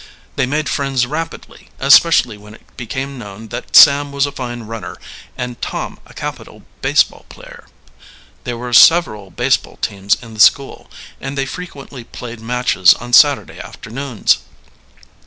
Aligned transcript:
They 0.35 0.47
made 0.47 0.67
friends 0.67 1.05
rapidly, 1.05 1.69
especially 1.79 2.35
when 2.35 2.55
it 2.55 2.75
became 2.75 3.19
known 3.19 3.49
that 3.49 3.75
Sam 3.75 4.11
was 4.11 4.25
a 4.25 4.31
fine 4.31 4.63
runner 4.63 4.97
and 5.37 5.61
Tom 5.61 5.99
a 6.07 6.13
capital 6.15 6.63
baseball 6.81 7.27
player. 7.29 7.67
There 8.43 8.57
were 8.57 8.73
several 8.73 9.29
baseball 9.29 9.77
teams 9.77 10.15
in 10.15 10.33
the 10.33 10.39
school, 10.39 10.89
and 11.21 11.37
they 11.37 11.45
frequently 11.45 12.03
played 12.03 12.39
matches 12.39 12.95
on 12.95 13.13
Saturday 13.13 13.59
afternoons. 13.59 14.39